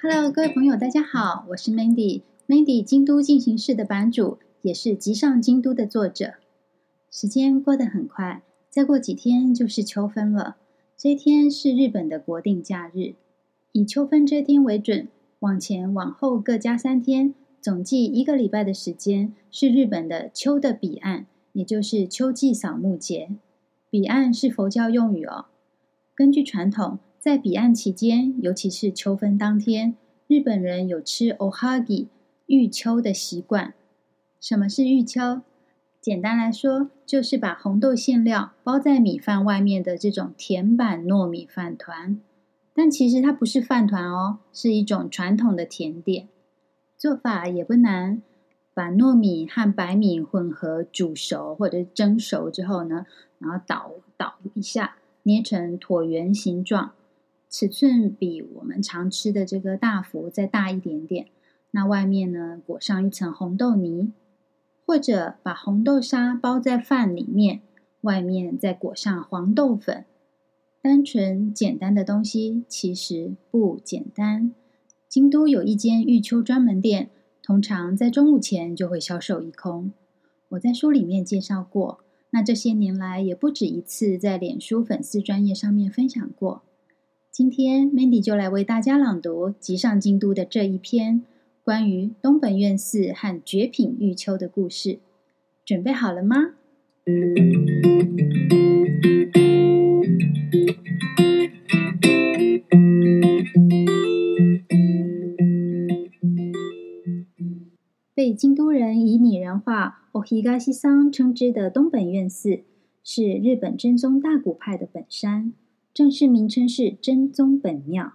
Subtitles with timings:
[0.00, 6.34] Hello，各位朋友，大家好，我是 Mandy，Mandy 京都进行式的版主，也是集上京都的作者。
[7.10, 10.56] 时间过得很快，再过几天就是秋分了。
[10.96, 13.12] 这一天是日本的国定假日，
[13.72, 15.08] 以秋分这天为准，
[15.40, 23.29] 往前往后各加三天，总计一个礼拜的时间，是日本的秋的彼岸，也就是秋季扫墓节。
[23.89, 25.45] 彼岸是佛教用语哦。
[26.13, 29.95] 根据传统，在彼岸期间，尤其是秋分当天，
[30.27, 32.07] 日本人有吃おはぎ
[32.45, 33.73] 玉秋的习惯。
[34.39, 35.41] 什么是玉秋？
[35.99, 42.21] 简单来说，就是把红豆馅料包在米饭外面的这种甜版糯米饭团。
[42.75, 46.27] 但其实它不是饭团哦，是一种传统的甜点。
[47.00, 48.20] 做法也不难，
[48.74, 53.06] 把糯米和白米混合煮熟或者蒸熟之后呢，
[53.38, 56.92] 然后捣捣一下，捏成椭圆形状，
[57.48, 61.28] 尺寸比我们常吃的这个大福再大一点点。
[61.70, 64.12] 那外面呢，裹上一层红豆泥，
[64.84, 67.62] 或者把红豆沙包在饭里面，
[68.02, 70.04] 外面再裹上黄豆粉。
[70.82, 74.52] 单纯简单的东西，其实不简单。
[75.10, 77.10] 京都有一间玉秋专门店，
[77.42, 79.90] 通常在中午前就会销售一空。
[80.50, 81.98] 我在书里面介绍过，
[82.30, 86.62] 那这些年来也不止一次在脸书粉丝专业上面分享过。
[87.32, 91.22] 今天 Mandy 就来为大家朗读《集上京都》的这一篇
[91.64, 95.00] 关于东本愿寺和绝品玉秋的故事。
[95.64, 96.54] 准备好了吗？
[108.19, 112.63] 被京都人以拟人化“お东さん”称之的东本愿寺，
[113.03, 115.53] 是日本真宗大古派的本山，
[115.93, 118.13] 正式名称是真宗本庙，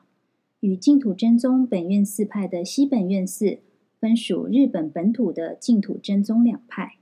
[0.61, 3.58] 与净土真宗本愿寺派的西本愿寺
[3.98, 6.96] 分属日本本土的净土真宗两派。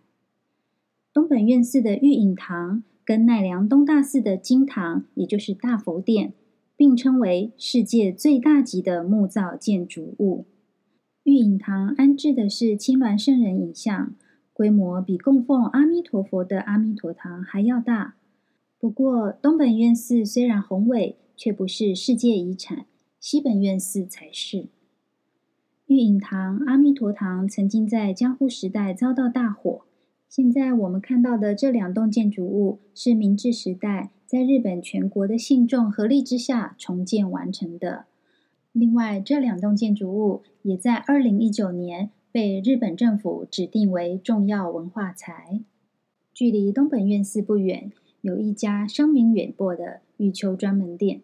[1.12, 6.32] 东本愿寺的御影堂跟奈良东大寺的金堂，也就是大佛殿，
[6.76, 10.46] 并称为世界最大级的木造建筑物。
[11.23, 14.13] 御影堂安置的是青鸾圣人影像，
[14.51, 18.15] 规模比供奉阿弥陀佛的阿弥陀堂还要大。
[18.77, 22.85] 不过，东本愿寺虽然宏伟，却不是世界遗产，
[23.21, 24.67] 西本愿寺才是。
[25.85, 29.85] 御影堂阿弥陀堂曾经在江户时代遭到大火，
[30.27, 38.07] 现在我们看到的这两栋建筑物是明治时代在日本全国的信众合力之下重建完成的。
[38.73, 45.61] 另外，这两栋建筑物也在二零一九年被日本政府指定为重要文化财。
[46.33, 47.91] 距离东本愿寺不远，
[48.21, 51.21] 有一家声名远播的玉秋专门店，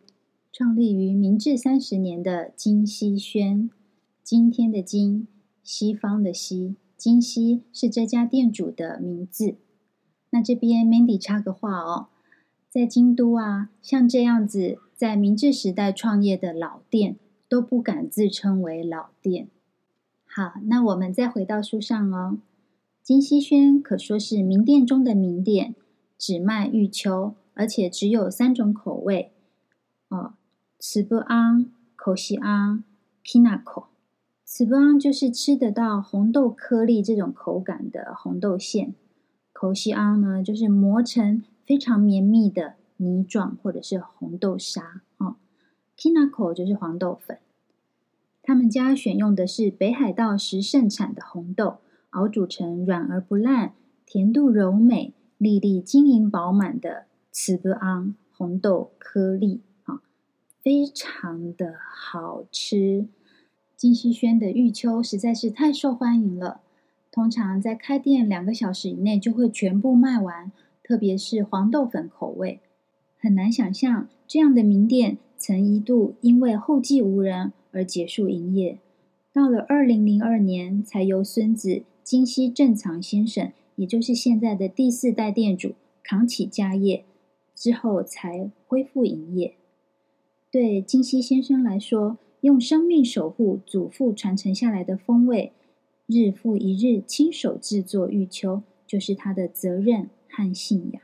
[0.53, 3.67] 创立于明治三十年的今西轩。
[4.23, 5.27] 今天的今，
[5.63, 9.55] 西方的西，今西是这家店主的名字。
[10.29, 12.09] 那这边 Mandy 插个话哦，
[12.69, 17.15] 在京都啊，像这样子在明治时代创业的老店。
[17.48, 19.48] 都不敢自称为老店。
[20.26, 22.38] 好，那我们再回到书上哦。
[23.02, 25.74] 今西轩可说是名店中的名店，
[26.18, 29.32] 只卖玉秋，而且只有三种口味
[30.08, 30.32] 哦：
[30.80, 31.66] つぶあん、
[31.96, 32.84] こしあん、
[33.22, 33.84] きなこ。
[34.46, 38.94] つぶあん就是吃得到红豆颗粒这种口感的红豆馅，
[39.52, 45.02] こしあん呢就是磨成非常绵密的泥状或者是红豆沙
[45.98, 45.98] 哦。
[45.98, 47.38] きなこ就是黄豆粉，
[48.42, 51.78] 他们家选用的是北海道时盛产的红豆，
[52.10, 60.00] 熬煮成软而不烂、甜度柔美、粒粒晶莹饱满的つぶあん红豆颗粒啊，
[60.60, 63.06] 非常的好吃。
[63.76, 66.60] 今西轩的玉秋实在是太受欢迎了，
[67.12, 70.50] 通常在开店两个小时以内就会全部卖完，
[70.82, 72.60] 特别是黄豆粉口味，
[73.18, 75.18] 很难想象这样的名店。
[75.39, 78.77] 曾一度因为后继无人而结束营业，
[79.31, 87.05] 到了二零零二年，才由孙子金西正藏先生，也就是现在的第四代店主扛起家业，
[87.55, 89.53] 之后才恢复营业。
[90.51, 95.53] 对金西先生来说，用生命守护祖父传承下来的风味，
[96.05, 101.01] 日复一日亲手制作玉秋，就是他的责任和信仰。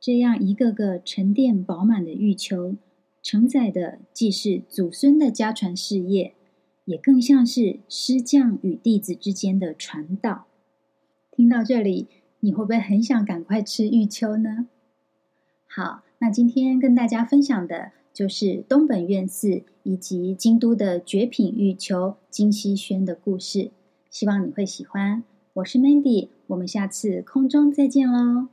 [0.00, 2.76] 这样一个个沉淀饱满的玉秋。
[3.26, 6.34] 承载的既是祖孙的家传事业，
[6.84, 10.46] 也更像是师匠与弟子之间的传道。
[11.32, 12.06] 听到这里，
[12.38, 14.68] 你会不会很想赶快吃玉秋呢？
[15.66, 23.72] 好，那今天跟大家分享的就是东本愿寺以及京都的绝品玉秋金希轩的故事，
[24.08, 25.24] 希望你会喜欢。
[25.54, 28.46] 我是 Mandy，我们下次空中再见喽。